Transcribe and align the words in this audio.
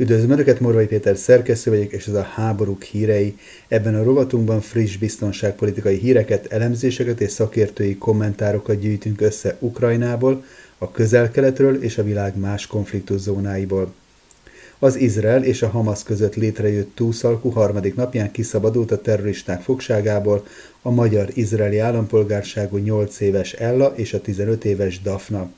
Üdvözlöm 0.00 0.30
Önöket, 0.30 0.60
Morvai 0.60 0.86
Péter 0.86 1.16
szerkesztő 1.16 1.70
vagyok, 1.70 1.92
és 1.92 2.06
ez 2.06 2.14
a 2.14 2.22
háborúk 2.22 2.82
hírei. 2.82 3.36
Ebben 3.68 3.94
a 3.94 4.02
rovatunkban 4.02 4.60
friss 4.60 4.96
biztonságpolitikai 4.96 5.98
híreket, 5.98 6.46
elemzéseket 6.52 7.20
és 7.20 7.30
szakértői 7.30 7.96
kommentárokat 7.96 8.78
gyűjtünk 8.78 9.20
össze 9.20 9.56
Ukrajnából, 9.58 10.44
a 10.78 10.90
közel-keletről 10.90 11.82
és 11.82 11.98
a 11.98 12.02
világ 12.02 12.38
más 12.38 12.66
konfliktuszónáiból. 12.66 13.94
Az 14.78 14.96
Izrael 14.96 15.44
és 15.44 15.62
a 15.62 15.68
Hamas 15.68 16.02
között 16.02 16.34
létrejött 16.34 16.94
túlszalkú 16.94 17.50
harmadik 17.50 17.94
napján 17.94 18.30
kiszabadult 18.30 18.90
a 18.90 19.00
terroristák 19.00 19.62
fogságából 19.62 20.46
a 20.82 20.90
magyar-izraeli 20.90 21.78
állampolgárságú 21.78 22.76
8 22.76 23.20
éves 23.20 23.52
Ella 23.52 23.92
és 23.96 24.12
a 24.12 24.20
15 24.20 24.64
éves 24.64 25.00
Dafna. 25.00 25.50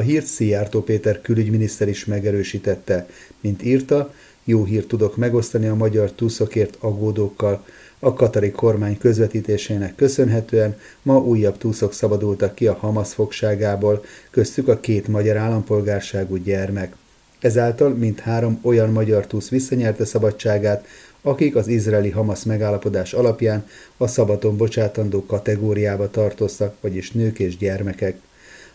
A 0.00 0.02
hírt 0.02 0.26
Szijjártó 0.26 0.82
Péter 0.82 1.20
külügyminiszter 1.20 1.88
is 1.88 2.04
megerősítette. 2.04 3.08
Mint 3.40 3.62
írta, 3.62 4.14
jó 4.44 4.64
hírt 4.64 4.86
tudok 4.88 5.16
megosztani 5.16 5.66
a 5.66 5.74
magyar 5.74 6.12
túszokért 6.12 6.76
aggódókkal. 6.80 7.64
A 7.98 8.12
katari 8.12 8.50
kormány 8.50 8.98
közvetítésének 8.98 9.94
köszönhetően 9.94 10.76
ma 11.02 11.18
újabb 11.18 11.58
túszok 11.58 11.92
szabadultak 11.92 12.54
ki 12.54 12.66
a 12.66 12.74
Hamas 12.74 13.12
fogságából, 13.12 14.04
köztük 14.30 14.68
a 14.68 14.80
két 14.80 15.08
magyar 15.08 15.36
állampolgárságú 15.36 16.36
gyermek. 16.36 16.94
Ezáltal 17.40 17.88
mint 17.88 18.20
három 18.20 18.58
olyan 18.62 18.90
magyar 18.90 19.26
túsz 19.26 19.48
visszanyerte 19.48 20.04
szabadságát, 20.04 20.86
akik 21.22 21.56
az 21.56 21.68
izraeli 21.68 22.10
Hamas 22.10 22.44
megállapodás 22.44 23.12
alapján 23.12 23.66
a 23.96 24.06
szabaton 24.06 24.56
bocsátandó 24.56 25.26
kategóriába 25.26 26.10
tartoztak, 26.10 26.76
vagyis 26.80 27.10
nők 27.10 27.38
és 27.38 27.56
gyermekek. 27.56 28.20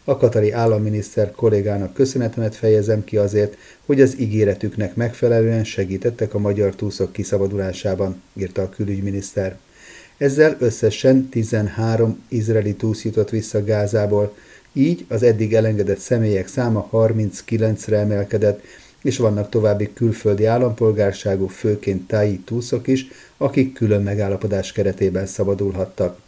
A 0.07 0.17
katari 0.17 0.51
államminiszter 0.51 1.31
kollégának 1.31 1.93
köszönetemet 1.93 2.55
fejezem 2.55 3.03
ki 3.03 3.17
azért, 3.17 3.57
hogy 3.85 4.01
az 4.01 4.19
ígéretüknek 4.19 4.95
megfelelően 4.95 5.63
segítettek 5.63 6.33
a 6.33 6.39
magyar 6.39 6.75
túszok 6.75 7.11
kiszabadulásában, 7.11 8.21
írta 8.33 8.61
a 8.61 8.69
külügyminiszter. 8.69 9.57
Ezzel 10.17 10.55
összesen 10.59 11.29
13 11.29 12.23
izraeli 12.27 12.75
túsz 12.75 13.03
jutott 13.03 13.29
vissza 13.29 13.63
Gázából, 13.63 14.35
így 14.73 15.05
az 15.07 15.23
eddig 15.23 15.53
elengedett 15.53 15.99
személyek 15.99 16.47
száma 16.47 16.89
39-re 16.91 17.97
emelkedett, 17.97 18.61
és 19.01 19.17
vannak 19.17 19.49
további 19.49 19.93
külföldi 19.93 20.45
állampolgárságú, 20.45 21.47
főként 21.47 22.07
táji 22.07 22.39
túszok 22.39 22.87
is, 22.87 23.07
akik 23.37 23.73
külön 23.73 24.01
megállapodás 24.01 24.71
keretében 24.71 25.25
szabadulhattak. 25.25 26.23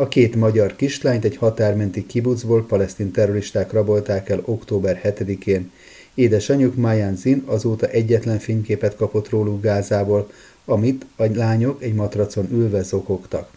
A 0.00 0.08
két 0.08 0.36
magyar 0.36 0.76
kislányt 0.76 1.24
egy 1.24 1.36
határmenti 1.36 2.06
kibucból 2.06 2.66
palesztin 2.66 3.10
terroristák 3.10 3.72
rabolták 3.72 4.28
el 4.28 4.40
október 4.44 5.00
7-én. 5.04 5.70
Édesanyjuk 6.14 6.74
Mayan 6.74 7.16
Zin 7.16 7.42
azóta 7.46 7.86
egyetlen 7.86 8.38
fényképet 8.38 8.96
kapott 8.96 9.28
róluk 9.28 9.62
Gázából, 9.62 10.30
amit 10.64 11.06
a 11.16 11.24
lányok 11.34 11.82
egy 11.82 11.94
matracon 11.94 12.48
ülve 12.52 12.82
zokogtak. 12.82 13.50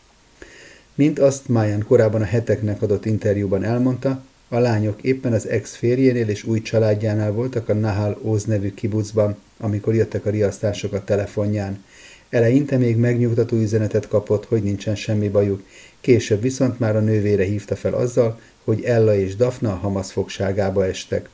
Mint 0.96 1.20
azt 1.20 1.48
Mayan 1.48 1.84
korábban 1.88 2.22
a 2.22 2.26
heteknek 2.26 2.82
adott 2.82 3.06
interjúban 3.06 3.64
elmondta, 3.64 4.24
a 4.50 4.60
lányok 4.60 5.02
éppen 5.02 5.34
az 5.34 5.48
ex-férjénél 5.48 6.30
és 6.30 6.44
új 6.44 6.62
családjánál 6.62 7.32
voltak 7.32 7.70
a 7.70 7.74
Nahal 7.74 8.20
Oz 8.22 8.44
nevű 8.44 8.74
kibucban, 8.74 9.36
amikor 9.58 9.96
jöttek 9.96 10.26
a 10.26 10.30
riasztások 10.30 10.94
a 10.94 11.04
telefonján. 11.04 11.84
Eleinte 12.32 12.78
még 12.78 12.98
megnyugtató 12.98 13.58
üzenetet 13.58 14.08
kapott, 14.08 14.46
hogy 14.46 14.64
nincsen 14.64 14.96
semmi 14.96 15.30
bajuk, 15.30 15.64
később 16.02 16.42
viszont 16.42 16.80
már 16.80 16.96
a 16.96 17.00
nővére 17.00 17.44
hívta 17.44 17.76
fel 17.76 17.94
azzal, 17.94 18.40
hogy 18.64 18.84
Ella 18.84 19.16
és 19.16 19.36
Dafna 19.36 19.72
a 19.72 19.76
Hamas 19.76 20.12
fogságába 20.12 20.86
estek. 20.86 21.30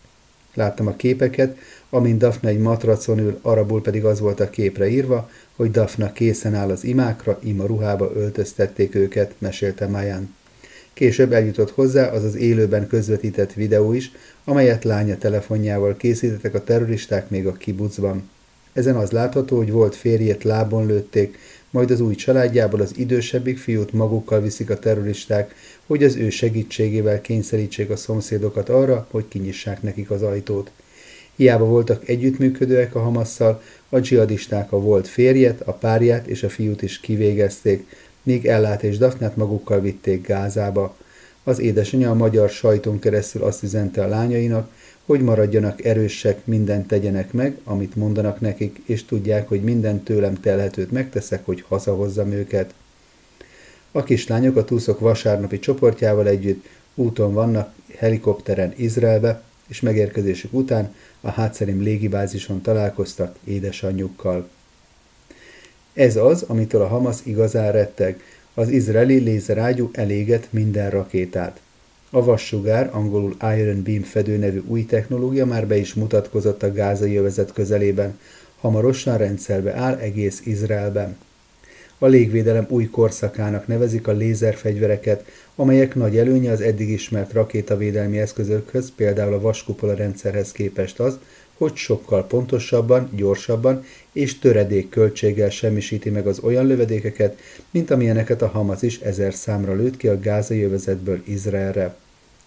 Láttam 0.54 0.88
a 0.88 0.96
képeket, 0.96 1.58
amint 1.90 2.18
Dafna 2.18 2.50
egy 2.50 2.60
matracon 2.60 3.20
ül, 3.20 3.40
arabul 3.42 3.82
pedig 3.82 4.06
az 4.06 4.20
volt 4.20 4.40
a 4.40 4.50
képre 4.50 4.90
írva, 4.90 5.30
hogy 5.56 5.72
Dafna 5.72 6.12
készen 6.12 6.54
áll 6.54 6.70
az 6.70 6.84
imákra, 6.84 7.40
ima 7.44 7.66
ruhába 7.66 8.12
öltöztették 8.16 8.96
őket, 8.96 9.34
mesélte 9.38 9.88
Mayan. 9.88 10.36
Később 10.94 11.34
eljutott 11.34 11.72
hozzá 11.72 12.08
az 12.08 12.24
az 12.24 12.36
élőben 12.36 12.88
közvetített 12.88 13.54
videó 13.54 13.94
is, 13.94 14.12
amelyet 14.44 14.84
lánya 14.84 15.18
telefonjával 15.18 15.98
készítettek 15.98 16.54
a 16.54 16.64
terroristák 16.64 17.30
még 17.30 17.48
a 17.48 17.54
kibucban. 17.54 18.30
Ezen 18.78 18.96
az 18.96 19.12
látható, 19.12 19.58
hogy 19.58 19.72
volt 19.72 19.96
férjét 19.96 20.44
lábon 20.44 20.86
lőtték, 20.86 21.38
majd 21.70 21.92
az 21.92 22.00
új 22.00 22.16
családjából 22.16 22.82
az 22.82 22.92
idősebbik 22.96 23.58
fiút 23.58 23.94
magukkal 23.94 24.42
viszik 24.42 24.70
a 24.70 24.80
terroristák, 24.80 25.56
hogy 25.86 26.04
az 26.04 26.16
ő 26.16 26.30
segítségével 26.30 27.22
kényszerítsék 27.22 27.90
a 27.90 27.96
szomszédokat 27.96 28.70
arra, 28.70 29.08
hogy 29.12 29.28
kinyissák 29.28 29.82
nekik 29.82 30.12
az 30.12 30.22
ajtót. 30.22 30.72
Hiába 31.36 31.66
voltak 31.66 32.08
együttműködőek 32.08 32.96
a 32.96 33.00
Hamasszal, 33.00 33.62
a 33.90 34.00
dzsihadisták 34.00 34.72
a 34.72 34.80
volt 34.80 35.08
férjet, 35.08 35.62
a 35.62 35.74
párját 35.74 36.28
és 36.28 36.44
a 36.44 36.50
fiút 36.50 36.82
is 36.82 37.00
kivégezték, 37.00 37.86
míg 38.24 38.46
Ellát 38.46 38.84
és 38.84 38.98
Dafnát 38.98 39.36
magukkal 39.36 39.80
vitték 39.80 40.28
Gázába. 40.28 40.96
Az 41.44 41.60
édesanyja 41.60 42.10
a 42.10 42.16
magyar 42.16 42.50
sajton 42.50 43.00
keresztül 43.00 43.44
azt 43.44 43.64
üzente 43.64 44.04
a 44.04 44.08
lányainak, 44.08 44.70
hogy 45.08 45.22
maradjanak 45.22 45.86
erősek, 45.86 46.46
mindent 46.46 46.88
tegyenek 46.88 47.34
meg, 47.34 47.58
amit 47.64 47.96
mondanak 47.96 48.40
nekik, 48.40 48.82
és 48.86 49.06
tudják, 49.06 49.48
hogy 49.48 49.62
minden 49.62 50.04
tőlem 50.04 50.40
telhetőt 50.40 50.92
megteszek, 50.92 51.46
hogy 51.46 51.64
hazahozzam 51.68 52.32
őket. 52.32 52.74
A 53.92 54.04
kislányok 54.04 54.56
a 54.56 54.64
túszok 54.64 55.00
vasárnapi 55.00 55.60
csoportjával 55.60 56.28
együtt 56.28 56.66
úton 56.96 57.34
vannak 57.34 57.74
helikopteren 57.98 58.74
Izraelbe, 58.76 59.42
és 59.68 59.82
megérkezésük 59.82 60.54
után 60.54 60.96
a 61.22 61.30
hátszerim 61.30 61.82
légibázison 61.82 62.62
találkoztak 62.62 63.36
édesanyjukkal. 63.44 64.50
Ez 65.94 66.16
az, 66.16 66.44
amitől 66.48 66.82
a 66.82 66.88
Hamas 66.88 67.18
igazán 67.24 67.72
retteg. 67.72 68.22
Az 68.54 68.70
izraeli 68.70 69.18
lézerágyú 69.18 69.90
eléget 69.94 70.48
minden 70.50 70.90
rakétát. 70.90 71.60
A 72.10 72.24
vassugár, 72.24 72.90
angolul 72.94 73.36
Iron 73.42 73.84
Beam 73.84 74.02
fedő 74.02 74.38
nevű 74.38 74.62
új 74.68 74.86
technológia 74.86 75.46
már 75.46 75.68
be 75.68 75.78
is 75.78 75.94
mutatkozott 75.94 76.64
a 76.64 76.74
gázai 76.74 77.16
övezet 77.16 77.54
közelében, 77.54 78.20
hamarosan 78.60 79.18
rendszerbe 79.18 79.74
áll 79.74 79.96
egész 79.96 80.42
Izraelben. 80.46 81.18
A 81.98 82.06
légvédelem 82.06 82.66
új 82.70 82.86
korszakának 82.86 83.68
nevezik 83.68 84.08
a 84.08 84.12
lézerfegyvereket, 84.12 85.26
amelyek 85.56 85.96
nagy 85.96 86.18
előnye 86.18 86.52
az 86.52 86.62
eddig 86.62 86.90
ismert 86.90 87.34
rakétavédelmi 87.34 88.20
eszközökhöz, 88.20 88.92
például 88.96 89.34
a 89.34 89.42
vaskupola 89.42 89.94
rendszerhez 89.94 90.52
képest 90.52 91.00
az, 91.00 91.20
hogy 91.58 91.76
sokkal 91.76 92.28
pontosabban, 92.28 93.10
gyorsabban 93.16 93.86
és 94.12 94.40
töredék 94.40 94.90
költséggel 94.90 95.50
semmisíti 95.50 96.10
meg 96.10 96.28
az 96.28 96.40
olyan 96.40 96.66
lövedékeket, 96.66 97.38
mint 97.72 97.92
amilyeneket 97.92 98.42
a 98.42 98.48
Hamas 98.48 98.82
is 98.82 99.00
ezer 99.00 99.34
számra 99.34 99.74
lőtt 99.74 99.98
ki 99.98 100.08
a 100.08 100.20
gázai 100.20 100.64
övezetből 100.64 101.22
Izraelre. 101.26 101.96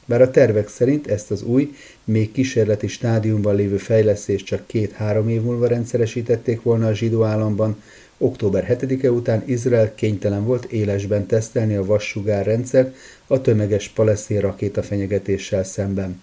Bár 0.04 0.22
a 0.22 0.30
tervek 0.30 0.68
szerint 0.68 1.06
ezt 1.06 1.30
az 1.30 1.42
új, 1.42 1.74
még 2.04 2.32
kísérleti 2.32 2.86
stádiumban 2.86 3.54
lévő 3.54 3.76
fejlesztést 3.76 4.46
csak 4.46 4.66
két-három 4.66 5.28
év 5.28 5.42
múlva 5.42 5.66
rendszeresítették 5.66 6.62
volna 6.62 6.86
a 6.86 6.94
zsidó 6.94 7.24
államban, 7.24 7.82
október 8.18 8.78
7-e 8.80 9.10
után 9.10 9.42
Izrael 9.46 9.94
kénytelen 9.94 10.44
volt 10.44 10.64
élesben 10.64 11.26
tesztelni 11.26 11.74
a 11.74 11.84
vassugár 11.84 12.46
rendszert 12.46 12.96
a 13.26 13.40
tömeges 13.40 13.88
palesztin 13.88 14.40
rakéta 14.40 14.82
fenyegetéssel 14.82 15.64
szemben. 15.64 16.22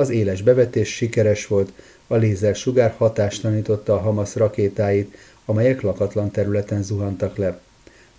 Az 0.00 0.10
éles 0.10 0.42
bevetés 0.42 0.94
sikeres 0.94 1.46
volt, 1.46 1.72
a 2.06 2.16
lézersugár 2.16 2.94
hatástalanította 2.96 3.94
a 3.94 3.98
Hamas 3.98 4.34
rakétáit, 4.34 5.16
amelyek 5.44 5.80
lakatlan 5.80 6.30
területen 6.30 6.82
zuhantak 6.82 7.36
le. 7.36 7.60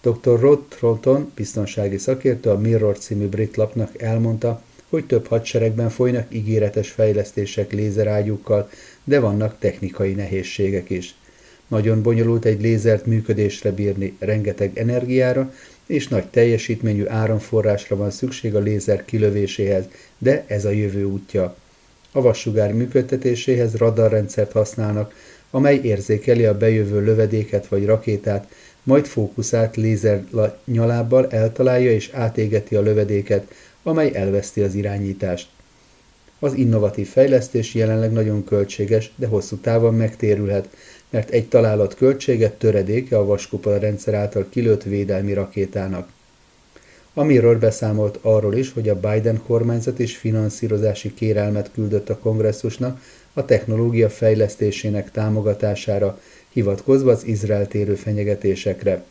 Dr. 0.01 0.39
Rod 0.39 0.59
Trolton, 0.69 1.31
biztonsági 1.35 1.97
szakértő, 1.97 2.49
a 2.49 2.57
Mirror 2.57 2.97
című 2.97 3.27
brit 3.27 3.55
lapnak 3.55 4.01
elmondta, 4.01 4.61
hogy 4.89 5.05
több 5.05 5.27
hadseregben 5.27 5.89
folynak 5.89 6.33
ígéretes 6.33 6.89
fejlesztések 6.89 7.71
lézerágyúkkal, 7.71 8.69
de 9.03 9.19
vannak 9.19 9.59
technikai 9.59 10.13
nehézségek 10.13 10.89
is. 10.89 11.15
Nagyon 11.67 12.01
bonyolult 12.01 12.45
egy 12.45 12.61
lézert 12.61 13.05
működésre 13.05 13.71
bírni, 13.71 14.15
rengeteg 14.19 14.77
energiára 14.77 15.53
és 15.85 16.07
nagy 16.07 16.25
teljesítményű 16.25 17.05
áramforrásra 17.07 17.95
van 17.95 18.11
szükség 18.11 18.55
a 18.55 18.59
lézer 18.59 19.05
kilövéséhez, 19.05 19.85
de 20.17 20.43
ez 20.47 20.65
a 20.65 20.69
jövő 20.69 21.03
útja. 21.03 21.55
A 22.11 22.21
vassugár 22.21 22.73
működtetéséhez 22.73 23.75
radarrendszert 23.75 24.51
használnak, 24.51 25.13
amely 25.51 25.79
érzékeli 25.83 26.45
a 26.45 26.57
bejövő 26.57 27.03
lövedéket 27.03 27.67
vagy 27.67 27.85
rakétát, 27.85 28.51
majd 28.83 29.05
fókuszált 29.05 29.75
lézer 29.75 30.23
nyalábbal 30.65 31.27
eltalálja 31.29 31.91
és 31.91 32.09
átégeti 32.13 32.75
a 32.75 32.81
lövedéket, 32.81 33.51
amely 33.83 34.11
elveszti 34.13 34.61
az 34.61 34.75
irányítást. 34.75 35.49
Az 36.39 36.53
innovatív 36.53 37.07
fejlesztés 37.07 37.73
jelenleg 37.73 38.11
nagyon 38.11 38.43
költséges, 38.43 39.11
de 39.15 39.27
hosszú 39.27 39.55
távon 39.55 39.93
megtérülhet, 39.93 40.69
mert 41.09 41.29
egy 41.29 41.47
találat 41.47 41.95
költsége 41.95 42.49
töredéke 42.49 43.17
a 43.17 43.25
vaskupola 43.25 43.77
rendszer 43.77 44.13
által 44.13 44.45
kilőtt 44.49 44.83
védelmi 44.83 45.33
rakétának. 45.33 46.09
A 47.13 47.23
Mirror 47.23 47.59
beszámolt 47.59 48.19
arról 48.21 48.55
is, 48.55 48.73
hogy 48.73 48.89
a 48.89 48.99
Biden 48.99 49.41
kormányzat 49.47 49.99
is 49.99 50.17
finanszírozási 50.17 51.13
kérelmet 51.13 51.71
küldött 51.73 52.09
a 52.09 52.17
kongresszusnak 52.17 53.01
a 53.33 53.45
technológia 53.45 54.09
fejlesztésének 54.09 55.11
támogatására, 55.11 56.19
hivatkozva 56.49 57.11
az 57.11 57.25
Izrael 57.25 57.67
térő 57.67 57.95
fenyegetésekre. 57.95 59.03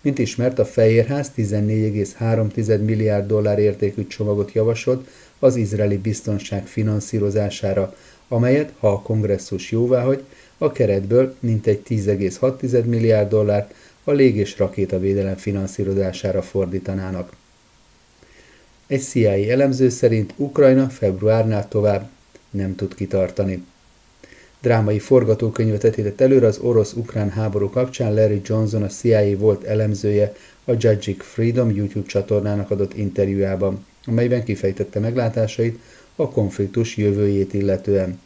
Mint 0.00 0.18
ismert, 0.18 0.58
a 0.58 0.64
Fehérház 0.64 1.30
14,3 1.36 2.84
milliárd 2.84 3.26
dollár 3.26 3.58
értékű 3.58 4.06
csomagot 4.06 4.52
javasolt 4.52 5.08
az 5.38 5.56
izraeli 5.56 5.96
biztonság 5.96 6.66
finanszírozására, 6.66 7.94
amelyet, 8.28 8.72
ha 8.78 8.88
a 8.88 9.02
kongresszus 9.02 9.70
jóváhagy, 9.70 10.22
a 10.58 10.72
keretből 10.72 11.34
mintegy 11.40 11.82
10,6 11.88 12.84
milliárd 12.84 13.28
dollár 13.28 13.70
a 14.08 14.12
lég- 14.12 14.36
és 14.36 14.58
rakétavédelem 14.58 15.36
finanszírozására 15.36 16.42
fordítanának. 16.42 17.32
Egy 18.86 19.02
CIA 19.02 19.50
elemző 19.50 19.88
szerint 19.88 20.32
Ukrajna 20.36 20.88
februárnál 20.88 21.68
tovább 21.68 22.08
nem 22.50 22.74
tud 22.74 22.94
kitartani. 22.94 23.64
Drámai 24.60 24.98
forgatókönyvet 24.98 25.82
vetített 25.82 26.20
előre 26.20 26.46
az 26.46 26.58
orosz-ukrán 26.58 27.30
háború 27.30 27.70
kapcsán 27.70 28.14
Larry 28.14 28.40
Johnson, 28.44 28.82
a 28.82 28.86
CIA 28.86 29.36
volt 29.36 29.64
elemzője 29.64 30.34
a 30.64 30.72
Judging 30.78 31.20
Freedom 31.20 31.70
YouTube 31.70 32.06
csatornának 32.06 32.70
adott 32.70 32.96
interjújában, 32.96 33.86
amelyben 34.04 34.44
kifejtette 34.44 35.00
meglátásait 35.00 35.78
a 36.16 36.28
konfliktus 36.28 36.96
jövőjét 36.96 37.54
illetően. 37.54 38.20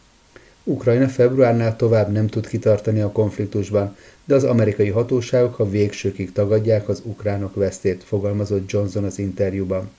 Ukrajna 0.65 1.09
februárnál 1.09 1.77
tovább 1.77 2.13
nem 2.13 2.27
tud 2.27 2.49
kitartani 2.49 3.01
a 3.01 3.13
konfliktusban, 3.13 3.97
de 4.25 4.35
az 4.35 4.45
amerikai 4.45 4.89
hatóságok 4.89 5.59
a 5.59 5.71
végsőkig 5.71 6.33
tagadják 6.33 6.89
az 6.89 7.03
ukránok 7.05 7.55
vesztét, 7.55 8.05
fogalmazott 8.05 8.71
Johnson 8.71 9.05
az 9.05 9.19
interjúban. 9.19 9.91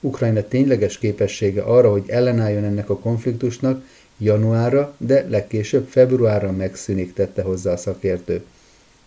Ukrajna 0.00 0.42
tényleges 0.48 0.98
képessége 0.98 1.62
arra, 1.62 1.90
hogy 1.90 2.04
ellenálljon 2.06 2.64
ennek 2.64 2.90
a 2.90 2.98
konfliktusnak, 2.98 3.84
januárra, 4.18 4.94
de 4.98 5.26
legkésőbb 5.28 5.88
februárra 5.88 6.52
megszűnik, 6.52 7.12
tette 7.12 7.42
hozzá 7.42 7.72
a 7.72 7.76
szakértő. 7.76 8.42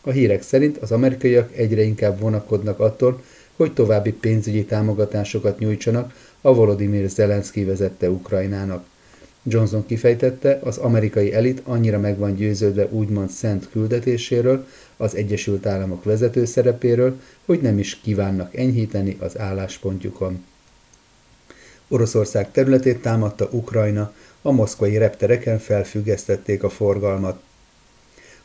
A 0.02 0.12
hírek 0.12 0.42
szerint 0.42 0.78
az 0.78 0.92
amerikaiak 0.92 1.58
egyre 1.58 1.82
inkább 1.82 2.20
vonakodnak 2.20 2.80
attól, 2.80 3.22
hogy 3.56 3.74
további 3.74 4.12
pénzügyi 4.12 4.66
támogatásokat 4.66 5.60
nyújtsanak 5.60 6.14
a 6.42 6.54
Volodymyr 6.54 7.10
Zelenszky 7.10 7.64
vezette 7.64 8.10
Ukrajnának. 8.10 8.86
Johnson 9.46 9.86
kifejtette, 9.86 10.60
az 10.64 10.78
amerikai 10.78 11.34
elit 11.34 11.62
annyira 11.64 12.00
meg 12.00 12.18
van 12.18 12.36
győződve 12.36 12.88
úgymond 12.90 13.30
szent 13.30 13.70
küldetéséről, 13.72 14.68
az 14.98 15.16
Egyesült 15.16 15.66
Államok 15.66 16.04
vezető 16.04 16.46
szerepéről, 16.46 17.20
hogy 17.46 17.62
nem 17.62 17.80
is 17.80 18.00
kívánnak 18.00 18.56
enyhíteni 18.56 19.18
az 19.20 19.40
álláspontjukon. 19.40 20.46
Oroszország 21.88 22.52
területét 22.52 23.02
támadta 23.02 23.48
Ukrajna, 23.52 24.14
a 24.42 24.52
moszkvai 24.52 24.98
reptereken 24.98 25.60
felfüggesztették 25.60 26.64
a 26.64 26.70
forgalmat. 26.70 27.42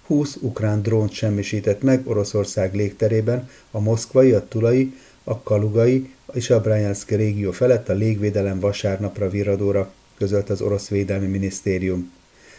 20 0.06 0.36
ukrán 0.40 0.82
drónt 0.82 1.12
semmisített 1.12 1.82
meg 1.82 2.08
Oroszország 2.08 2.74
légterében, 2.74 3.50
a 3.70 3.80
moszkvai, 3.80 4.32
a 4.32 4.48
tulai, 4.48 4.94
a 5.24 5.40
kalugai 5.42 6.10
és 6.32 6.50
a 6.50 6.60
Bryansk 6.60 7.10
régió 7.10 7.50
felett 7.50 7.88
a 7.88 7.92
légvédelem 7.92 8.60
vasárnapra 8.60 9.28
viradóra, 9.28 9.92
közölt 10.18 10.50
az 10.50 10.60
orosz 10.60 10.88
védelmi 10.88 11.26
minisztérium. 11.26 12.12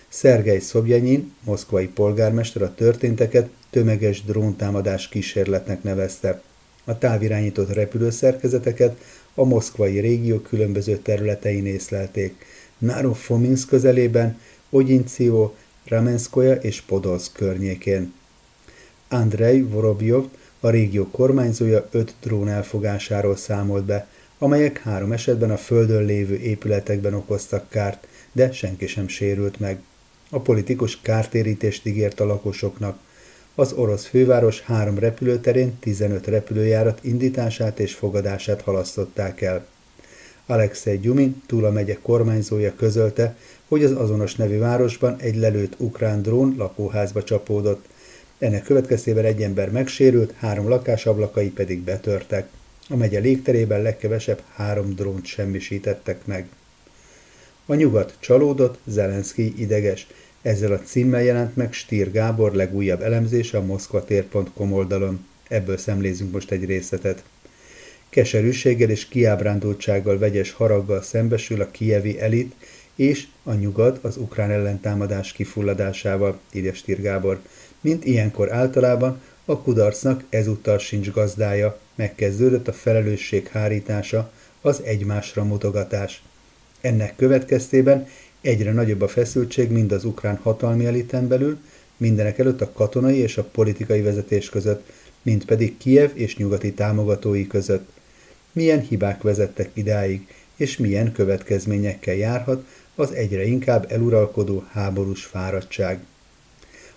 Szergej 0.07 0.59
Szobjanyin, 0.59 1.33
moszkvai 1.43 1.87
polgármester 1.87 2.61
a 2.61 2.73
történteket 2.75 3.49
tömeges 3.69 4.23
dróntámadás 4.23 5.07
kísérletnek 5.07 5.83
nevezte. 5.83 6.41
A 6.83 6.97
távirányított 6.97 7.73
repülőszerkezeteket 7.73 8.97
a 9.33 9.43
moszkvai 9.43 9.99
régió 9.99 10.39
különböző 10.39 10.97
területein 10.97 11.65
észlelték. 11.65 12.45
Náró 12.77 13.13
Fominsk 13.13 13.67
közelében, 13.67 14.39
Ogyinció, 14.69 15.55
Ramenskoja 15.85 16.53
és 16.53 16.81
Podolsk 16.81 17.33
környékén. 17.33 18.13
Andrei 19.09 19.61
Vorobjov, 19.61 20.25
a 20.59 20.69
régió 20.69 21.07
kormányzója 21.11 21.87
öt 21.91 22.13
drón 22.21 22.47
elfogásáról 22.47 23.35
számolt 23.35 23.85
be, 23.85 24.07
amelyek 24.39 24.77
három 24.77 25.11
esetben 25.11 25.51
a 25.51 25.57
földön 25.57 26.05
lévő 26.05 26.35
épületekben 26.35 27.13
okoztak 27.13 27.69
kárt, 27.69 28.07
de 28.31 28.51
senki 28.51 28.87
sem 28.87 29.07
sérült 29.07 29.59
meg. 29.59 29.79
A 30.29 30.39
politikus 30.39 31.01
kártérítést 31.01 31.85
ígért 31.85 32.19
a 32.19 32.25
lakosoknak. 32.25 32.99
Az 33.55 33.73
orosz 33.73 34.05
főváros 34.05 34.61
három 34.61 34.99
repülőterén 34.99 35.79
15 35.79 36.27
repülőjárat 36.27 36.99
indítását 37.01 37.79
és 37.79 37.93
fogadását 37.93 38.61
halasztották 38.61 39.41
el. 39.41 39.65
Alexei 40.45 40.99
Gyumin, 40.99 41.41
Tula 41.45 41.71
megye 41.71 41.97
kormányzója 42.01 42.73
közölte, 42.75 43.35
hogy 43.67 43.83
az 43.83 43.91
azonos 43.91 44.35
nevű 44.35 44.57
városban 44.57 45.15
egy 45.17 45.35
lelőtt 45.35 45.73
ukrán 45.77 46.21
drón 46.21 46.55
lakóházba 46.57 47.23
csapódott. 47.23 47.85
Ennek 48.37 48.63
következtében 48.63 49.25
egy 49.25 49.41
ember 49.41 49.71
megsérült, 49.71 50.33
három 50.37 50.69
lakás 50.69 51.05
ablakai 51.05 51.49
pedig 51.49 51.81
betörtek. 51.81 52.47
A 52.91 52.95
megye 52.95 53.19
légterében 53.19 53.81
legkevesebb 53.81 54.41
három 54.55 54.95
drónt 54.95 55.25
semmisítettek 55.25 56.25
meg. 56.25 56.47
A 57.65 57.73
nyugat 57.73 58.15
csalódott, 58.19 58.79
Zelenszky 58.85 59.53
ideges. 59.57 60.07
Ezzel 60.41 60.71
a 60.71 60.79
címmel 60.79 61.23
jelent 61.23 61.55
meg 61.55 61.73
Stír 61.73 62.11
Gábor 62.11 62.53
legújabb 62.53 63.01
elemzése 63.01 63.57
a 63.57 63.65
moszkvatér.com 63.65 64.73
oldalon. 64.73 65.25
Ebből 65.47 65.77
szemlézünk 65.77 66.31
most 66.31 66.51
egy 66.51 66.65
részletet. 66.65 67.23
Keserűséggel 68.09 68.89
és 68.89 69.07
kiábrándultsággal 69.07 70.17
vegyes 70.17 70.51
haraggal 70.51 71.01
szembesül 71.01 71.61
a 71.61 71.71
kievi 71.71 72.19
elit 72.19 72.53
és 72.95 73.27
a 73.43 73.53
nyugat 73.53 74.03
az 74.03 74.17
ukrán 74.17 74.51
ellentámadás 74.51 75.31
kifulladásával, 75.31 76.39
írja 76.51 76.73
Stír 76.73 77.01
Gábor. 77.01 77.41
Mint 77.81 78.05
ilyenkor 78.05 78.51
általában, 78.51 79.21
a 79.45 79.61
kudarcnak 79.61 80.23
ezúttal 80.29 80.77
sincs 80.77 81.11
gazdája, 81.11 81.79
megkezdődött 81.99 82.67
a 82.67 82.73
felelősség 82.73 83.47
hárítása, 83.47 84.31
az 84.61 84.81
egymásra 84.83 85.43
mutogatás. 85.43 86.23
Ennek 86.81 87.15
következtében 87.15 88.07
egyre 88.41 88.71
nagyobb 88.71 89.01
a 89.01 89.07
feszültség 89.07 89.71
mind 89.71 89.91
az 89.91 90.05
ukrán 90.05 90.39
hatalmi 90.41 90.85
eliten 90.85 91.27
belül, 91.27 91.57
mindenek 91.97 92.39
előtt 92.39 92.61
a 92.61 92.71
katonai 92.71 93.17
és 93.17 93.37
a 93.37 93.43
politikai 93.43 94.01
vezetés 94.01 94.49
között, 94.49 94.89
mint 95.21 95.45
pedig 95.45 95.77
Kiev 95.77 96.11
és 96.13 96.37
nyugati 96.37 96.73
támogatói 96.73 97.47
között. 97.47 97.89
Milyen 98.51 98.81
hibák 98.81 99.21
vezettek 99.21 99.69
idáig, 99.73 100.27
és 100.55 100.77
milyen 100.77 101.11
következményekkel 101.11 102.15
járhat 102.15 102.65
az 102.95 103.11
egyre 103.11 103.45
inkább 103.45 103.91
eluralkodó 103.91 104.63
háborús 104.71 105.23
fáradtság. 105.25 105.99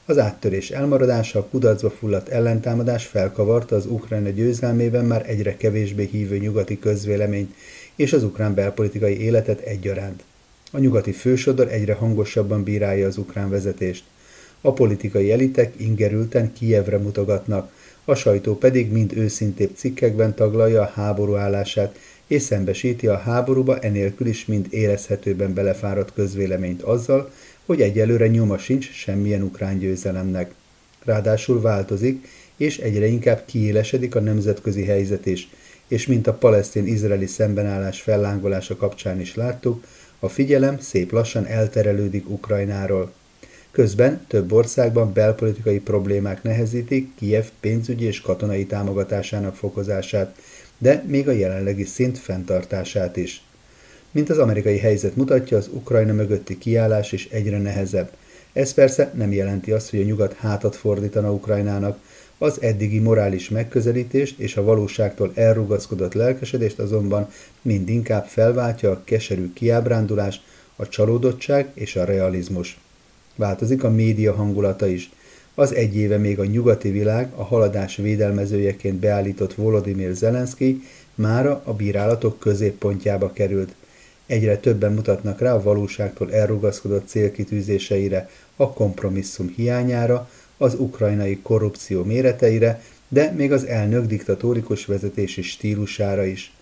Az 0.07 0.19
áttörés 0.19 0.71
elmaradása, 0.71 1.39
a 1.39 1.47
kudarcba 1.51 1.91
fulladt 1.91 2.29
ellentámadás 2.29 3.07
felkavarta 3.07 3.77
az 3.77 3.87
Ukrajna 3.87 4.29
győzelmében 4.29 5.05
már 5.05 5.25
egyre 5.27 5.57
kevésbé 5.57 6.09
hívő 6.11 6.39
nyugati 6.39 6.79
közvéleményt 6.79 7.55
és 7.97 8.13
az 8.13 8.23
ukrán 8.23 8.55
belpolitikai 8.55 9.21
életet 9.21 9.61
egyaránt. 9.61 10.23
A 10.71 10.79
nyugati 10.79 11.13
fősodor 11.13 11.69
egyre 11.69 11.95
hangosabban 11.95 12.63
bírálja 12.63 13.07
az 13.07 13.17
ukrán 13.17 13.51
vezetést. 13.51 14.05
A 14.61 14.73
politikai 14.73 15.33
elitek 15.33 15.75
ingerülten 15.77 16.53
Kijevre 16.53 16.99
mutogatnak, 16.99 17.73
a 18.05 18.15
sajtó 18.15 18.57
pedig 18.57 18.93
mind 18.93 19.17
őszintébb 19.17 19.71
cikkekben 19.77 20.35
taglalja 20.35 20.81
a 20.81 20.93
háború 20.95 21.35
állását, 21.35 21.99
és 22.27 22.43
szembesíti 22.43 23.07
a 23.07 23.17
háborúba 23.17 23.79
enélkül 23.79 24.27
is 24.27 24.47
mind 24.47 24.67
érezhetőben 24.71 25.55
belefáradt 25.55 26.13
közvéleményt 26.13 26.83
azzal, 26.83 27.31
hogy 27.67 27.81
egyelőre 27.81 28.27
nyoma 28.27 28.59
sincs 28.59 28.91
semmilyen 28.93 29.43
ukrán 29.43 29.79
győzelemnek. 29.79 30.55
Ráadásul 31.05 31.61
változik, 31.61 32.29
és 32.57 32.79
egyre 32.79 33.07
inkább 33.07 33.43
kiélesedik 33.47 34.15
a 34.15 34.21
nemzetközi 34.21 34.85
helyzet 34.85 35.27
is, 35.27 35.49
és 35.89 36.07
mint 36.07 36.27
a 36.27 36.35
palesztin-izraeli 36.35 37.27
szembenállás 37.27 38.01
fellángolása 38.01 38.77
kapcsán 38.77 39.21
is 39.21 39.35
láttuk, 39.35 39.85
a 40.19 40.29
figyelem 40.29 40.81
szép 40.81 41.13
lassan 41.13 41.47
elterelődik 41.47 42.31
Ukrajnáról. 42.31 43.13
Közben 43.71 44.25
több 44.27 44.53
országban 44.53 45.13
belpolitikai 45.13 45.81
problémák 45.81 46.43
nehezítik 46.43 47.15
Kiev 47.15 47.45
pénzügyi 47.61 48.05
és 48.05 48.21
katonai 48.21 48.67
támogatásának 48.67 49.55
fokozását, 49.55 50.37
de 50.79 51.05
még 51.07 51.29
a 51.29 51.33
jelenlegi 51.33 51.85
szint 51.85 52.19
fenntartását 52.19 53.17
is. 53.17 53.43
Mint 54.13 54.31
az 54.31 54.39
amerikai 54.39 54.79
helyzet 54.79 55.17
mutatja, 55.17 55.57
az 55.57 55.69
Ukrajna 55.73 56.13
mögötti 56.13 56.59
kiállás 56.59 57.13
is 57.13 57.29
egyre 57.31 57.59
nehezebb. 57.59 58.11
Ez 58.53 58.75
persze 58.75 59.13
nem 59.15 59.33
jelenti 59.33 59.73
azt, 59.73 59.91
hogy 59.91 60.01
a 60.01 60.05
nyugat 60.05 60.33
hátat 60.33 60.77
fordítana 60.77 61.33
Ukrajnának, 61.33 61.99
az 62.39 62.63
eddigi 62.63 62.99
morális 62.99 63.49
megközelítést 63.49 64.39
és 64.39 64.57
a 64.57 64.63
valóságtól 64.63 65.33
elrugaszkodott 65.35 66.15
lelkesedést 66.15 66.79
azonban 66.79 67.29
mind 67.63 67.89
inkább 67.89 68.25
felváltja 68.25 68.91
a 68.91 69.01
keserű 69.05 69.53
kiábrándulás, 69.53 70.41
a 70.77 70.89
csalódottság 70.89 71.71
és 71.75 71.97
a 71.97 72.05
realizmus. 72.05 72.79
Változik 73.37 73.85
a 73.85 73.91
média 73.91 74.35
hangulata 74.35 74.87
is. 74.87 75.11
Az 75.55 75.75
egy 75.75 75.97
éve 75.97 76.17
még 76.17 76.39
a 76.39 76.45
nyugati 76.45 76.91
világ 76.91 77.33
a 77.37 77.43
haladás 77.43 77.97
védelmezőjeként 77.97 78.97
beállított 78.97 79.55
Volodymyr 79.55 80.15
Zelenszky 80.15 80.83
mára 81.15 81.63
a 81.65 81.73
bírálatok 81.73 82.39
középpontjába 82.39 83.33
került. 83.33 83.75
Egyre 84.33 84.57
többen 84.57 84.93
mutatnak 84.93 85.41
rá 85.41 85.55
a 85.55 85.63
valóságtól 85.63 86.33
elrugaszkodott 86.33 87.09
célkitűzéseire, 87.09 88.29
a 88.57 88.73
kompromisszum 88.73 89.53
hiányára, 89.57 90.31
az 90.57 90.75
ukrajnai 90.75 91.39
korrupció 91.43 92.05
méreteire, 92.05 92.83
de 93.09 93.33
még 93.37 93.53
az 93.53 93.67
elnök 93.67 94.07
diktatórikus 94.07 94.87
vezetési 94.87 95.43
stílusára 95.43 96.25
is. 96.25 96.53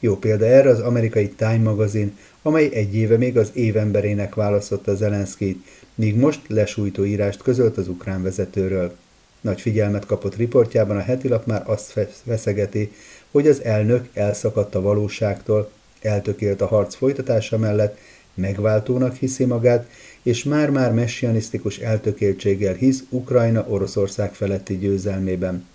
Jó 0.00 0.16
példa 0.16 0.44
erre 0.44 0.68
az 0.68 0.80
amerikai 0.80 1.28
Time 1.28 1.58
magazin, 1.58 2.16
amely 2.42 2.68
egy 2.72 2.94
éve 2.94 3.16
még 3.16 3.36
az 3.36 3.50
évemberének 3.52 4.34
választotta 4.34 4.94
Zelenszkijt, 4.94 5.64
míg 5.94 6.16
most 6.16 6.40
lesújtó 6.46 7.04
írást 7.04 7.42
közölt 7.42 7.76
az 7.76 7.88
ukrán 7.88 8.22
vezetőről. 8.22 8.96
Nagy 9.40 9.60
figyelmet 9.60 10.06
kapott 10.06 10.36
riportjában 10.36 10.96
a 10.96 11.00
hetilap 11.00 11.46
már 11.46 11.62
azt 11.66 12.00
veszegeti, 12.24 12.92
hogy 13.30 13.48
az 13.48 13.62
elnök 13.62 14.08
elszakadt 14.14 14.74
a 14.74 14.80
valóságtól, 14.80 15.70
eltökélt 16.00 16.60
a 16.60 16.66
harc 16.66 16.94
folytatása 16.94 17.58
mellett, 17.58 17.98
megváltónak 18.34 19.14
hiszi 19.14 19.44
magát, 19.44 19.90
és 20.22 20.44
már-már 20.44 20.92
messianisztikus 20.92 21.78
eltökéltséggel 21.78 22.74
hisz 22.74 23.02
Ukrajna 23.08 23.66
Oroszország 23.68 24.34
feletti 24.34 24.78
győzelmében. 24.78 25.66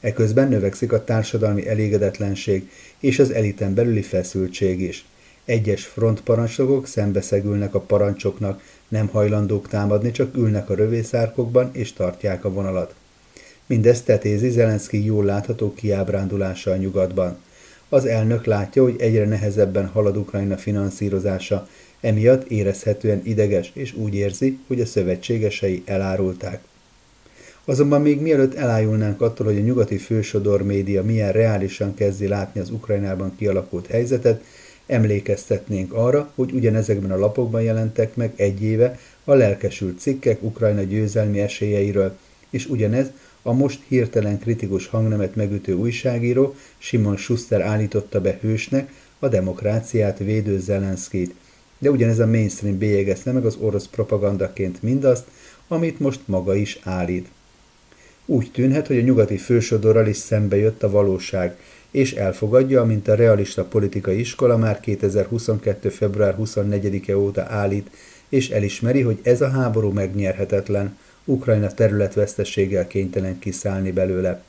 Eközben 0.00 0.48
növekszik 0.48 0.92
a 0.92 1.04
társadalmi 1.04 1.68
elégedetlenség 1.68 2.70
és 2.98 3.18
az 3.18 3.30
eliten 3.30 3.74
belüli 3.74 4.02
feszültség 4.02 4.80
is. 4.80 5.04
Egyes 5.44 5.84
frontparancsnokok 5.84 6.86
szembeszegülnek 6.86 7.74
a 7.74 7.80
parancsoknak, 7.80 8.62
nem 8.88 9.06
hajlandók 9.06 9.68
támadni, 9.68 10.10
csak 10.10 10.36
ülnek 10.36 10.70
a 10.70 10.74
rövészárkokban 10.74 11.70
és 11.72 11.92
tartják 11.92 12.44
a 12.44 12.52
vonalat. 12.52 12.94
Mindezt 13.66 14.04
tetézi 14.04 14.50
Zelenszky 14.50 15.04
jól 15.04 15.24
látható 15.24 15.74
kiábrándulása 15.74 16.70
a 16.70 16.76
nyugatban. 16.76 17.38
Az 17.92 18.06
elnök 18.06 18.44
látja, 18.44 18.82
hogy 18.82 18.96
egyre 18.98 19.24
nehezebben 19.26 19.86
halad 19.86 20.16
Ukrajna 20.16 20.56
finanszírozása, 20.56 21.68
emiatt 22.00 22.50
érezhetően 22.50 23.20
ideges, 23.24 23.70
és 23.74 23.94
úgy 23.94 24.14
érzi, 24.14 24.58
hogy 24.66 24.80
a 24.80 24.86
szövetségesei 24.86 25.82
elárulták. 25.86 26.60
Azonban 27.64 28.02
még 28.02 28.20
mielőtt 28.20 28.54
elájulnánk 28.54 29.20
attól, 29.20 29.46
hogy 29.46 29.56
a 29.56 29.60
nyugati 29.60 29.96
fősodor 29.96 30.62
média 30.62 31.02
milyen 31.02 31.32
reálisan 31.32 31.94
kezdi 31.94 32.26
látni 32.26 32.60
az 32.60 32.70
Ukrajnában 32.70 33.36
kialakult 33.36 33.86
helyzetet, 33.86 34.42
emlékeztetnénk 34.86 35.92
arra, 35.92 36.32
hogy 36.34 36.52
ugyanezekben 36.52 37.10
a 37.10 37.18
lapokban 37.18 37.62
jelentek 37.62 38.16
meg 38.16 38.32
egy 38.36 38.62
éve 38.62 38.98
a 39.24 39.34
lelkesült 39.34 40.00
cikkek 40.00 40.42
Ukrajna 40.42 40.82
győzelmi 40.82 41.40
esélyeiről, 41.40 42.16
és 42.50 42.66
ugyanez 42.66 43.10
a 43.42 43.52
most 43.52 43.80
hirtelen 43.88 44.38
kritikus 44.38 44.86
hangnemet 44.86 45.34
megütő 45.34 45.72
újságíró 45.72 46.54
Simon 46.78 47.16
Schuster 47.16 47.60
állította 47.60 48.20
be 48.20 48.38
hősnek 48.40 48.92
a 49.18 49.28
demokráciát 49.28 50.18
védő 50.18 50.58
Zelenszkit, 50.58 51.34
de 51.78 51.90
ugyanez 51.90 52.18
a 52.18 52.26
mainstream 52.26 52.78
bélyegezte 52.78 53.32
meg 53.32 53.44
az 53.44 53.56
orosz 53.60 53.86
propagandaként 53.86 54.82
mindazt, 54.82 55.24
amit 55.68 56.00
most 56.00 56.20
maga 56.24 56.54
is 56.54 56.78
állít. 56.82 57.28
Úgy 58.26 58.50
tűnhet, 58.50 58.86
hogy 58.86 58.98
a 58.98 59.02
nyugati 59.02 59.36
fősodorral 59.36 60.06
is 60.06 60.16
szembe 60.16 60.56
jött 60.56 60.82
a 60.82 60.90
valóság, 60.90 61.56
és 61.90 62.12
elfogadja, 62.12 62.84
mint 62.84 63.08
a 63.08 63.14
realista 63.14 63.64
politikai 63.64 64.18
iskola 64.18 64.56
már 64.56 64.80
2022. 64.80 65.88
február 65.88 66.36
24-e 66.40 67.16
óta 67.18 67.42
állít, 67.48 67.90
és 68.28 68.50
elismeri, 68.50 69.00
hogy 69.00 69.18
ez 69.22 69.40
a 69.40 69.50
háború 69.50 69.90
megnyerhetetlen, 69.90 70.98
Ukrajna 71.24 71.74
területvesztességgel 71.74 72.86
kénytelen 72.86 73.38
kiszállni 73.38 73.90
belőle. 73.90 74.42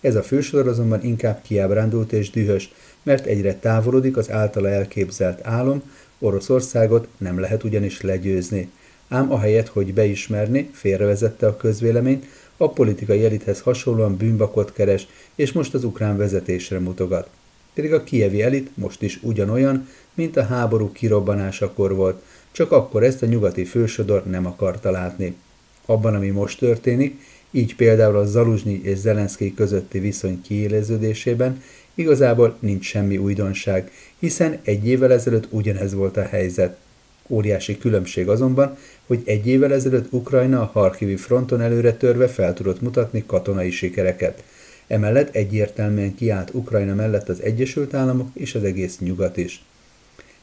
Ez 0.00 0.14
a 0.14 0.22
fősodor 0.22 0.68
azonban 0.68 1.02
inkább 1.02 1.42
kiábrándult 1.42 2.12
és 2.12 2.30
dühös, 2.30 2.72
mert 3.02 3.26
egyre 3.26 3.54
távolodik 3.54 4.16
az 4.16 4.30
általa 4.30 4.68
elképzelt 4.68 5.46
álom, 5.46 5.82
Oroszországot 6.18 7.08
nem 7.18 7.40
lehet 7.40 7.64
ugyanis 7.64 8.00
legyőzni. 8.00 8.70
Ám 9.08 9.32
ahelyett, 9.32 9.68
hogy 9.68 9.94
beismerni, 9.94 10.70
félrevezette 10.72 11.46
a 11.46 11.56
közvéleményt, 11.56 12.26
a 12.56 12.70
politikai 12.70 13.24
elithez 13.24 13.60
hasonlóan 13.60 14.16
bűnbakot 14.16 14.72
keres, 14.72 15.06
és 15.34 15.52
most 15.52 15.74
az 15.74 15.84
ukrán 15.84 16.16
vezetésre 16.16 16.78
mutogat. 16.78 17.28
Pedig 17.74 17.92
a 17.92 18.04
kievi 18.04 18.42
elit 18.42 18.76
most 18.76 19.02
is 19.02 19.18
ugyanolyan, 19.22 19.88
mint 20.14 20.36
a 20.36 20.44
háború 20.44 20.92
kirobbanásakor 20.92 21.94
volt, 21.94 22.22
csak 22.52 22.72
akkor 22.72 23.02
ezt 23.02 23.22
a 23.22 23.26
nyugati 23.26 23.64
fősodor 23.64 24.24
nem 24.26 24.46
akarta 24.46 24.90
látni. 24.90 25.36
Abban, 25.86 26.14
ami 26.14 26.28
most 26.28 26.58
történik, 26.58 27.20
így 27.50 27.76
például 27.76 28.16
a 28.16 28.26
Zaluzsnyi 28.26 28.80
és 28.82 28.98
Zelenszky 28.98 29.54
közötti 29.54 29.98
viszony 29.98 30.40
kiéleződésében 30.40 31.62
igazából 31.94 32.56
nincs 32.60 32.84
semmi 32.84 33.16
újdonság, 33.16 33.90
hiszen 34.18 34.58
egy 34.62 34.86
évvel 34.86 35.12
ezelőtt 35.12 35.48
ugyanez 35.50 35.94
volt 35.94 36.16
a 36.16 36.22
helyzet. 36.22 36.76
Óriási 37.28 37.78
különbség 37.78 38.28
azonban, 38.28 38.76
hogy 39.06 39.22
egy 39.24 39.46
évvel 39.46 39.72
ezelőtt 39.72 40.12
Ukrajna 40.12 40.60
a 40.60 40.70
Harkivi 40.72 41.16
fronton 41.16 41.60
előre 41.60 41.92
törve 41.92 42.28
fel 42.28 42.54
tudott 42.54 42.80
mutatni 42.80 43.24
katonai 43.26 43.70
sikereket. 43.70 44.44
Emellett 44.86 45.34
egyértelműen 45.34 46.14
kiállt 46.14 46.54
Ukrajna 46.54 46.94
mellett 46.94 47.28
az 47.28 47.42
Egyesült 47.42 47.94
Államok 47.94 48.28
és 48.34 48.54
az 48.54 48.64
egész 48.64 48.98
nyugat 48.98 49.36
is. 49.36 49.62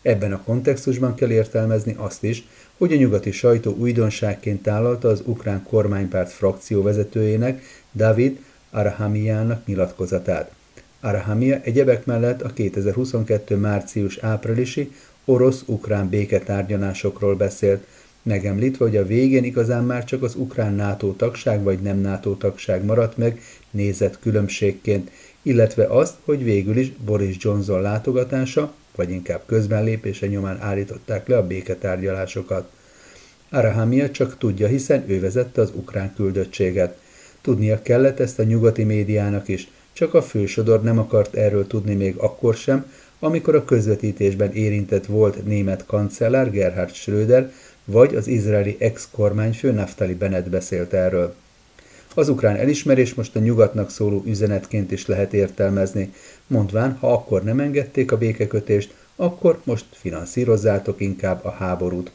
Ebben 0.10 0.34
a 0.34 0.44
kontextusban 0.44 1.16
kell 1.16 1.32
értelmezni 1.32 1.96
azt 1.98 2.24
is, 2.24 2.48
hogy 2.78 2.94
a 2.94 2.96
nyugati 2.96 3.32
sajtó 3.32 3.76
újdonságként 3.76 4.62
tálalta 4.62 5.08
az 5.08 5.22
ukrán 5.26 5.64
kormánypárt 5.64 6.32
frakció 6.32 6.82
vezetőjének, 6.82 7.62
David 7.94 8.40
Arahamiának 8.70 9.66
nyilatkozatát. 9.66 10.52
Arahamia 11.00 11.60
egyebek 11.62 12.06
mellett 12.06 12.42
a 12.42 12.54
2022. 12.54 13.56
március-áprilisi 13.56 14.92
orosz-ukrán 15.26 16.10
béketárgyalásokról 16.10 17.36
beszélt, 17.36 17.86
megemlítve, 18.22 18.86
hogy 18.86 18.98
a 18.98 19.06
végén 19.06 19.44
igazán 19.44 19.84
már 19.84 20.04
csak 20.04 20.24
az 20.24 20.36
ukrán 20.36 20.74
NATO 20.74 21.12
tagság 21.12 21.64
vagy 21.64 21.80
nem 21.80 21.98
NATO 21.98 22.34
tagság 22.34 22.86
maradt 22.86 23.18
meg 23.18 23.42
nézett 23.72 24.20
különbségként, 24.20 25.12
illetve 25.42 25.86
azt, 25.86 26.16
hogy 26.26 26.44
végül 26.44 26.78
is 26.78 26.92
Boris 27.06 27.36
Johnson 27.40 27.82
látogatása, 27.82 28.74
vagy 28.96 29.12
inkább 29.12 29.42
közbenlépése 29.46 30.28
nyomán 30.28 30.62
állították 30.62 31.28
le 31.28 31.38
a 31.38 31.48
béketárgyalásokat. 31.48 32.70
Arahamia 33.50 34.12
csak 34.12 34.38
tudja, 34.38 34.68
hiszen 34.68 35.04
ő 35.08 35.20
vezette 35.20 35.62
az 35.62 35.72
ukrán 35.76 36.14
küldöttséget. 36.16 36.98
Tudnia 37.42 37.82
kellett 37.82 38.20
ezt 38.20 38.40
a 38.40 38.44
nyugati 38.44 38.84
médiának 38.84 39.48
is, 39.48 39.68
csak 39.94 40.14
a 40.14 40.22
fősodor 40.22 40.84
nem 40.84 41.00
akart 41.00 41.36
erről 41.36 41.68
tudni 41.68 41.96
még 41.96 42.16
akkor 42.18 42.56
sem, 42.56 42.92
amikor 43.20 43.56
a 43.56 43.66
közvetítésben 43.66 44.54
érintett 44.54 45.06
volt 45.06 45.46
német 45.46 45.86
kancellár 45.86 46.52
Gerhard 46.52 46.94
Schröder, 46.94 47.52
vagy 47.86 48.16
az 48.16 48.28
izraeli 48.28 48.76
ex-kormányfő 48.80 49.72
Naftali 49.72 50.14
Bennett 50.14 50.50
beszélt 50.50 50.94
erről. 50.94 51.36
Az 52.16 52.30
ukrán 52.30 52.56
elismerés 52.56 53.14
most 53.14 53.36
a 53.36 53.40
nyugatnak 53.40 53.92
szóló 53.92 54.24
üzenetként 54.26 54.92
is 54.92 55.06
lehet 55.06 55.34
értelmezni, 55.34 56.14
mondván, 56.48 56.98
ha 57.00 57.14
akkor 57.14 57.44
nem 57.44 57.60
engedték 57.60 58.12
a 58.12 58.18
békekötést, 58.18 58.94
akkor 59.16 59.62
most 59.64 59.86
finanszírozzátok 59.92 61.02
inkább 61.02 61.46
a 61.46 61.52
háborút. 61.52 62.12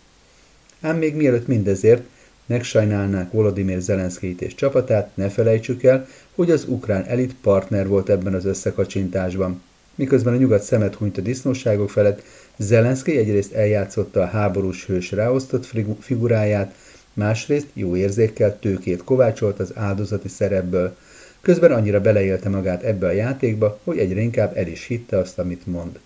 Ám 0.80 0.96
még 0.96 1.14
mielőtt 1.14 1.46
mindezért 1.46 2.02
megsajnálnák 2.46 3.32
Volodymyr 3.32 3.80
Zelenszkijt 3.80 4.40
és 4.40 4.54
csapatát, 4.54 5.10
ne 5.14 5.28
felejtsük 5.28 5.82
el, 5.82 6.06
hogy 6.34 6.50
az 6.50 6.64
ukrán 6.68 7.04
elit 7.04 7.34
partner 7.42 7.88
volt 7.88 8.08
ebben 8.08 8.34
az 8.34 8.44
összekacsintásban. 8.44 9.62
Miközben 9.94 10.34
a 10.34 10.36
nyugat 10.36 10.62
szemet 10.62 10.94
hunyt 10.94 11.18
a 11.18 11.20
disznóságok 11.20 11.90
felett, 11.90 12.22
Zelenszky 12.56 13.16
egyrészt 13.16 13.52
eljátszotta 13.52 14.20
a 14.20 14.26
háborús 14.26 14.86
hős 14.86 15.10
ráosztott 15.10 15.68
figuráját, 16.00 16.74
másrészt 17.14 17.66
jó 17.72 17.96
érzékkel 17.96 18.58
tőkét 18.58 19.04
kovácsolt 19.04 19.60
az 19.60 19.72
áldozati 19.74 20.28
szerepből. 20.28 20.96
Közben 21.40 21.72
annyira 21.72 22.00
beleélte 22.00 22.48
magát 22.48 22.82
ebbe 22.82 23.06
a 23.06 23.12
játékba, 23.12 23.78
hogy 23.84 23.98
egyre 23.98 24.20
inkább 24.20 24.56
el 24.56 24.66
is 24.66 24.86
hitte 24.86 25.18
azt, 25.18 25.38
amit 25.38 25.66
mond. 25.66 25.98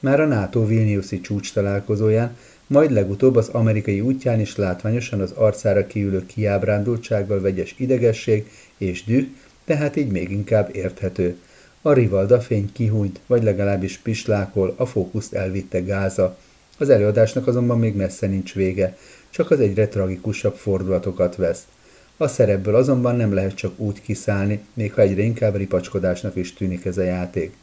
Már 0.00 0.20
a 0.20 0.26
NATO 0.26 0.66
Vilniuszi 0.66 1.20
csúcs 1.20 1.52
találkozóján, 1.52 2.36
majd 2.66 2.90
legutóbb 2.90 3.36
az 3.36 3.48
amerikai 3.48 4.00
útján 4.00 4.40
is 4.40 4.56
látványosan 4.56 5.20
az 5.20 5.30
arcára 5.30 5.86
kiülő 5.86 6.26
kiábrándultsággal 6.26 7.40
vegyes 7.40 7.74
idegesség 7.78 8.50
és 8.76 9.04
düh, 9.04 9.26
tehát 9.64 9.96
így 9.96 10.10
még 10.10 10.30
inkább 10.30 10.76
érthető. 10.76 11.36
A 11.82 11.92
rivalda 11.92 12.40
fény 12.40 12.72
kihújt, 12.72 13.20
vagy 13.26 13.42
legalábbis 13.42 13.98
pislákol, 13.98 14.74
a 14.76 14.86
fókuszt 14.86 15.34
elvitte 15.34 15.80
Gáza. 15.80 16.36
Az 16.78 16.88
előadásnak 16.88 17.46
azonban 17.46 17.78
még 17.78 17.94
messze 17.94 18.26
nincs 18.26 18.54
vége, 18.54 18.96
csak 19.30 19.50
az 19.50 19.60
egyre 19.60 19.88
tragikusabb 19.88 20.54
fordulatokat 20.54 21.36
vesz. 21.36 21.66
A 22.16 22.28
szerepből 22.28 22.74
azonban 22.74 23.16
nem 23.16 23.34
lehet 23.34 23.54
csak 23.54 23.78
úgy 23.78 24.02
kiszállni, 24.02 24.60
még 24.74 24.92
ha 24.92 25.02
egyre 25.02 25.22
inkább 25.22 25.56
ripacskodásnak 25.56 26.36
is 26.36 26.52
tűnik 26.54 26.84
ez 26.84 26.98
a 26.98 27.02
játék. 27.02 27.56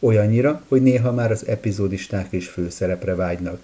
Olyannyira, 0.00 0.62
hogy 0.68 0.82
néha 0.82 1.12
már 1.12 1.30
az 1.30 1.46
epizódisták 1.46 2.32
is 2.32 2.48
főszerepre 2.48 3.14
vágynak. 3.14 3.60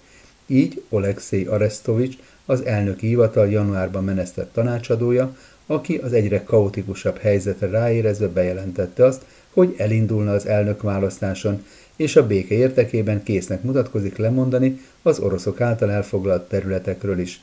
Így 0.47 0.83
Alexei 0.89 1.45
Arestovics, 1.45 2.17
az 2.45 2.65
elnöki 2.65 3.07
hivatal 3.07 3.49
januárban 3.49 4.03
menesztett 4.03 4.53
tanácsadója, 4.53 5.35
aki 5.65 5.95
az 5.95 6.13
egyre 6.13 6.43
kaotikusabb 6.43 7.17
helyzetre 7.17 7.67
ráérezve 7.67 8.27
bejelentette 8.27 9.05
azt, 9.05 9.25
hogy 9.53 9.75
elindulna 9.77 10.31
az 10.31 10.45
elnök 10.45 10.81
választáson, 10.81 11.65
és 12.01 12.15
a 12.15 12.27
béke 12.27 12.55
értekében 12.55 13.23
késznek 13.23 13.63
mutatkozik 13.63 14.17
lemondani 14.17 14.81
az 15.01 15.19
oroszok 15.19 15.61
által 15.61 15.91
elfoglalt 15.91 16.47
területekről 16.47 17.19
is. 17.19 17.41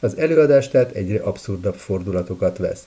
Az 0.00 0.16
előadás 0.16 0.68
tehát 0.68 0.92
egyre 0.92 1.20
abszurdabb 1.22 1.74
fordulatokat 1.74 2.58
vesz. 2.58 2.86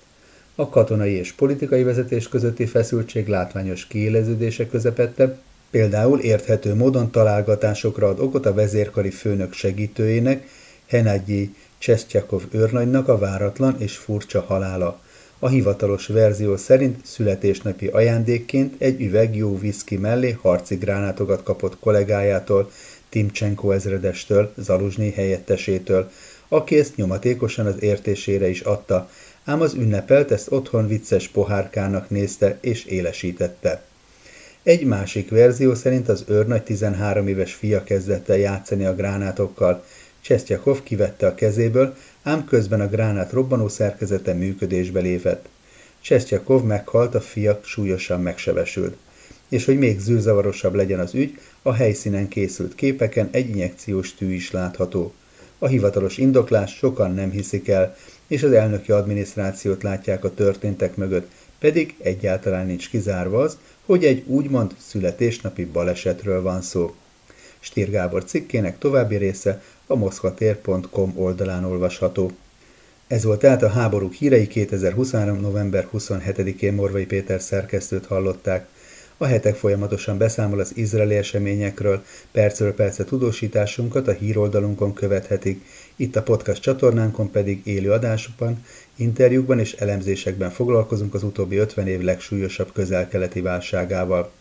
A 0.55 0.69
katonai 0.69 1.11
és 1.11 1.31
politikai 1.31 1.83
vezetés 1.83 2.27
közötti 2.27 2.65
feszültség 2.65 3.27
látványos 3.27 3.87
kiéleződése 3.87 4.67
közepette, 4.67 5.37
például 5.69 6.19
érthető 6.19 6.75
módon 6.75 7.11
találgatásokra 7.11 8.07
ad 8.07 8.19
okot 8.19 8.45
a 8.45 8.53
vezérkari 8.53 9.09
főnök 9.09 9.53
segítőjének, 9.53 10.47
Henagyi 10.87 11.55
Csesztyakov 11.77 12.43
őrnagynak 12.51 13.07
a 13.07 13.17
váratlan 13.17 13.75
és 13.79 13.95
furcsa 13.95 14.41
halála. 14.41 14.99
A 15.41 15.47
hivatalos 15.47 16.07
verzió 16.07 16.57
szerint 16.57 17.05
születésnapi 17.05 17.87
ajándékként 17.87 18.75
egy 18.77 19.01
üveg 19.01 19.35
jó 19.35 19.57
viszki 19.57 19.97
mellé 19.97 20.31
harci 20.41 20.75
gránátokat 20.75 21.43
kapott 21.43 21.79
kollégájától, 21.79 22.71
Timcsenko 23.09 23.71
ezredestől, 23.71 24.53
Zaluzsnyi 24.57 25.11
helyettesétől, 25.11 26.11
aki 26.47 26.79
ezt 26.79 26.95
nyomatékosan 26.95 27.65
az 27.65 27.81
értésére 27.81 28.49
is 28.49 28.61
adta, 28.61 29.09
ám 29.43 29.61
az 29.61 29.73
ünnepelt 29.73 30.31
ezt 30.31 30.51
otthon 30.51 30.87
vicces 30.87 31.27
pohárkának 31.27 32.09
nézte 32.09 32.57
és 32.61 32.85
élesítette. 32.85 33.83
Egy 34.63 34.85
másik 34.85 35.29
verzió 35.29 35.75
szerint 35.75 36.09
az 36.09 36.23
őrnagy 36.27 36.63
13 36.63 37.27
éves 37.27 37.53
fia 37.53 37.83
kezdett 37.83 38.29
el 38.29 38.37
játszani 38.37 38.85
a 38.85 38.95
gránátokkal, 38.95 39.83
Csesztyakov 40.21 40.83
kivette 40.83 41.27
a 41.27 41.35
kezéből, 41.35 41.95
ám 42.23 42.45
közben 42.45 42.81
a 42.81 42.87
gránát 42.87 43.31
robbanó 43.31 43.67
szerkezete 43.67 44.33
működésbe 44.33 44.99
lépett. 44.99 45.45
Csesztyakov 46.01 46.63
meghalt, 46.63 47.15
a 47.15 47.21
fia 47.21 47.59
súlyosan 47.63 48.21
megsebesült. 48.21 48.95
És 49.49 49.65
hogy 49.65 49.77
még 49.77 49.99
zűrzavarosabb 49.99 50.73
legyen 50.73 50.99
az 50.99 51.13
ügy, 51.13 51.39
a 51.61 51.73
helyszínen 51.73 52.27
készült 52.27 52.75
képeken 52.75 53.29
egy 53.31 53.49
injekciós 53.49 54.13
tű 54.15 54.33
is 54.33 54.51
látható. 54.51 55.13
A 55.59 55.67
hivatalos 55.67 56.17
indoklás 56.17 56.75
sokan 56.75 57.13
nem 57.13 57.31
hiszik 57.31 57.67
el, 57.67 57.95
és 58.27 58.43
az 58.43 58.51
elnöki 58.51 58.91
adminisztrációt 58.91 59.83
látják 59.83 60.23
a 60.23 60.33
történtek 60.33 60.95
mögött, 60.95 61.31
pedig 61.59 61.95
egyáltalán 61.99 62.65
nincs 62.65 62.89
kizárva 62.89 63.41
az, 63.41 63.57
hogy 63.85 64.05
egy 64.05 64.23
úgymond 64.27 64.71
születésnapi 64.87 65.65
balesetről 65.65 66.41
van 66.41 66.61
szó. 66.61 66.95
Stír 67.59 67.89
Gábor 67.89 68.23
cikkének 68.23 68.77
további 68.77 69.15
része 69.15 69.61
a 69.91 69.95
moszkvatér.com 69.95 71.13
oldalán 71.15 71.65
olvasható. 71.65 72.31
Ez 73.07 73.23
volt 73.23 73.39
tehát 73.39 73.63
a 73.63 73.69
háborúk 73.69 74.13
hírei 74.13 74.47
2023. 74.47 75.39
november 75.39 75.87
27-én 75.93 76.73
Morvai 76.73 77.05
Péter 77.05 77.41
szerkesztőt 77.41 78.05
hallották. 78.05 78.67
A 79.17 79.25
hetek 79.25 79.55
folyamatosan 79.55 80.17
beszámol 80.17 80.59
az 80.59 80.71
izraeli 80.75 81.15
eseményekről, 81.15 82.03
percről 82.31 82.73
perce 82.73 83.03
tudósításunkat 83.03 84.07
a 84.07 84.11
híroldalunkon 84.11 84.93
követhetik, 84.93 85.65
itt 85.95 86.15
a 86.15 86.23
podcast 86.23 86.61
csatornánkon 86.61 87.31
pedig 87.31 87.61
élő 87.63 87.91
adásokban, 87.91 88.65
interjúkban 88.95 89.59
és 89.59 89.73
elemzésekben 89.73 90.49
foglalkozunk 90.49 91.13
az 91.13 91.23
utóbbi 91.23 91.55
50 91.55 91.87
év 91.87 92.01
legsúlyosabb 92.01 92.71
közel-keleti 92.73 93.41
válságával. 93.41 94.31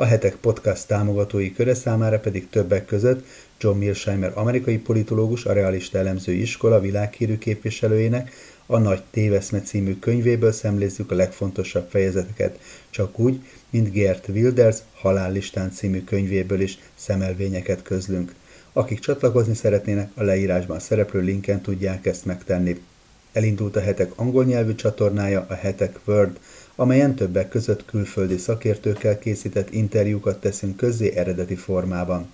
A 0.00 0.04
hetek 0.04 0.36
podcast 0.36 0.86
támogatói 0.86 1.52
köre 1.52 1.74
számára 1.74 2.20
pedig 2.20 2.48
többek 2.48 2.84
között 2.84 3.26
John 3.58 3.78
Mearsheimer 3.78 4.32
amerikai 4.34 4.78
politológus, 4.78 5.44
a 5.44 5.52
realista 5.52 5.98
elemző 5.98 6.32
iskola 6.32 6.80
világhírű 6.80 7.38
képviselőjének 7.38 8.32
a 8.66 8.78
Nagy 8.78 9.02
Téveszme 9.10 9.60
című 9.60 9.98
könyvéből 9.98 10.52
szemlézzük 10.52 11.10
a 11.10 11.14
legfontosabb 11.14 11.88
fejezeteket, 11.90 12.58
csak 12.90 13.18
úgy, 13.18 13.40
mint 13.70 13.92
Gert 13.92 14.28
Wilders 14.28 14.78
Halállistán 14.94 15.72
című 15.72 16.04
könyvéből 16.04 16.60
is 16.60 16.78
szemelvényeket 16.94 17.82
közlünk. 17.82 18.34
Akik 18.72 18.98
csatlakozni 18.98 19.54
szeretnének, 19.54 20.10
a 20.14 20.22
leírásban 20.22 20.78
szereplő 20.78 21.20
linken 21.20 21.60
tudják 21.60 22.06
ezt 22.06 22.24
megtenni. 22.24 22.80
Elindult 23.32 23.76
a 23.76 23.80
hetek 23.80 24.12
angol 24.16 24.44
nyelvű 24.44 24.74
csatornája, 24.74 25.46
a 25.48 25.54
hetek 25.54 25.98
Word, 26.04 26.38
amelyen 26.76 27.14
többek 27.14 27.48
között 27.48 27.84
külföldi 27.84 28.36
szakértőkkel 28.36 29.18
készített 29.18 29.72
interjúkat 29.72 30.40
teszünk 30.40 30.76
közzé 30.76 31.16
eredeti 31.16 31.54
formában. 31.54 32.30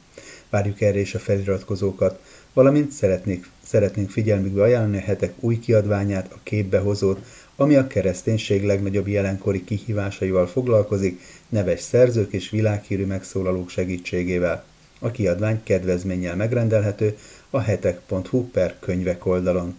Várjuk 0.51 0.81
erre 0.81 0.99
is 0.99 1.15
a 1.15 1.19
feliratkozókat, 1.19 2.21
valamint 2.53 2.91
szeretnék, 2.91 3.51
szeretnénk 3.67 4.11
figyelmükbe 4.11 4.63
ajánlani 4.63 4.97
a 4.97 5.01
hetek 5.01 5.33
új 5.41 5.59
kiadványát, 5.59 6.33
a 6.33 6.39
képbehozót, 6.43 7.19
ami 7.57 7.75
a 7.75 7.87
kereszténység 7.87 8.65
legnagyobb 8.65 9.09
jelenkori 9.09 9.65
kihívásaival 9.65 10.47
foglalkozik, 10.47 11.21
neves 11.49 11.81
szerzők 11.81 12.33
és 12.33 12.51
világhírű 12.51 13.05
megszólalók 13.05 13.71
segítségével. 13.71 14.65
A 14.99 15.11
kiadvány 15.11 15.61
kedvezménnyel 15.63 16.37
megrendelhető 16.37 17.17
a 17.51 17.61
hetek.hu 17.61 18.51
per 18.51 18.77
könyvek 18.81 19.27
oldalon. 19.27 19.75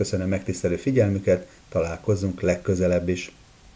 Köszönöm 0.00 0.28
megtisztelő 0.28 0.76
figyelmüket, 0.76 1.46
találkozzunk 1.68 2.40
legközelebb 2.40 3.08
is! 3.08 3.32